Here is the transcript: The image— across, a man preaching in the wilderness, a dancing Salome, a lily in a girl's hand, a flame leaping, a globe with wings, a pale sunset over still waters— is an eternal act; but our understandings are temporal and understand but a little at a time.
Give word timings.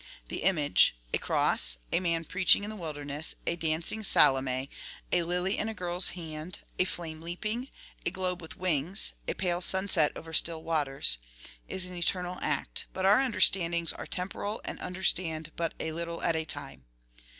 The 0.29 0.41
image— 0.41 0.97
across, 1.13 1.77
a 1.93 1.99
man 1.99 2.25
preaching 2.25 2.63
in 2.63 2.71
the 2.71 2.75
wilderness, 2.75 3.35
a 3.45 3.55
dancing 3.55 4.01
Salome, 4.01 4.67
a 5.11 5.21
lily 5.21 5.59
in 5.59 5.69
a 5.69 5.75
girl's 5.75 6.09
hand, 6.17 6.57
a 6.79 6.85
flame 6.85 7.21
leaping, 7.21 7.69
a 8.03 8.09
globe 8.09 8.41
with 8.41 8.57
wings, 8.57 9.13
a 9.27 9.35
pale 9.35 9.61
sunset 9.61 10.11
over 10.15 10.33
still 10.33 10.63
waters— 10.63 11.19
is 11.67 11.85
an 11.85 11.95
eternal 11.95 12.39
act; 12.41 12.87
but 12.93 13.05
our 13.05 13.21
understandings 13.21 13.93
are 13.93 14.07
temporal 14.07 14.59
and 14.65 14.79
understand 14.79 15.51
but 15.55 15.75
a 15.79 15.91
little 15.91 16.23
at 16.23 16.35
a 16.35 16.45
time. 16.45 16.85